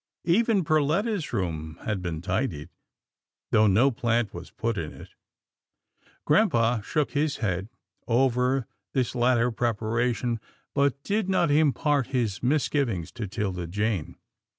Even 0.25 0.63
Perletta's 0.63 1.31
room 1.31 1.77
had 1.85 2.01
been 2.01 2.23
tidied, 2.23 2.69
though 3.51 3.67
no 3.67 3.91
plant 3.91 4.33
was 4.33 4.49
put 4.49 4.75
in 4.75 4.91
it. 4.91 5.09
Grampa 6.25 6.81
shook 6.83 7.11
his 7.11 7.37
head 7.37 7.69
over 8.07 8.65
this 8.93 9.13
latter 9.13 9.51
prepara 9.51 10.15
tion, 10.15 10.39
but 10.73 11.03
did 11.03 11.29
not 11.29 11.51
impart 11.51 12.07
his 12.07 12.41
misgivings 12.41 13.11
to 13.11 13.27
'Tilda 13.27 13.67
Jane. 13.67 14.15